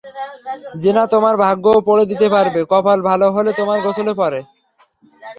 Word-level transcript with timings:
জিনা 0.81 1.03
তোমার 1.13 1.35
ভাগ্যও 1.43 1.79
পড়ে 1.87 2.03
দিতে 2.11 2.27
পারবে, 2.35 2.59
কপাল 2.71 2.99
ভালো 3.09 3.27
হলে, 3.35 3.51
তোমার 3.59 3.77
গোসলের 3.85 4.15
পরে। 4.21 4.39